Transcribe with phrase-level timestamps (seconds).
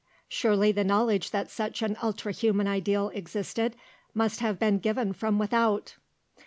[0.27, 3.75] "Surely the knowledge that such an ultra human ideal existed
[4.15, 5.93] must have been given from without."